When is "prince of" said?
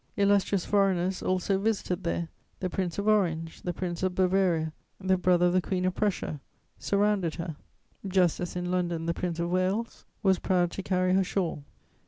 2.71-3.07, 3.71-4.15, 9.13-9.51